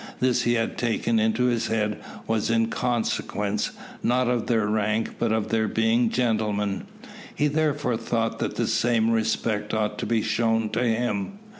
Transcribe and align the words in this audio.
This 0.19 0.41
he 0.41 0.55
had 0.55 0.79
taken 0.79 1.19
into 1.19 1.43
his 1.43 1.67
head 1.67 1.99
was 2.25 2.49
in 2.49 2.69
consequence, 2.69 3.69
not 4.01 4.27
of 4.27 4.47
their 4.47 4.65
rank, 4.65 5.19
but 5.19 5.31
of 5.31 5.49
their 5.49 5.67
being 5.67 6.09
gentlemen. 6.09 6.85
He 7.35 7.45
therefore 7.47 7.97
thought 7.97 8.39
that 8.39 8.55
the 8.55 8.65
same 8.65 9.11
respect 9.11 9.75
ought 9.75 9.99
to 9.99 10.07
be 10.07 10.23
shown 10.23 10.69
to 10.71 10.83
him. 10.83 11.37